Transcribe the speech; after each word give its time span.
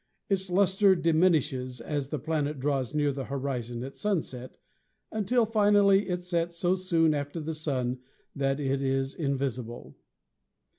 Its 0.29 0.49
luster 0.49 0.95
diminishes 0.95 1.79
as 1.79 2.07
the 2.07 2.17
planet 2.17 2.57
draws 2.59 2.95
near 2.95 3.13
the 3.13 3.25
horizon 3.25 3.83
at 3.83 3.95
sunset, 3.95 4.57
until 5.11 5.45
finally 5.45 6.09
it 6.09 6.23
sets 6.23 6.57
so 6.57 6.73
soon 6.73 7.13
after 7.13 7.39
the 7.39 7.53
Sun 7.53 7.99
that 8.35 8.59
it 8.59 8.81
is 8.81 9.13
invisible. 9.13 9.95